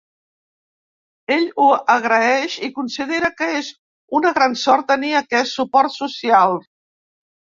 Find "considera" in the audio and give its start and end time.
2.79-3.29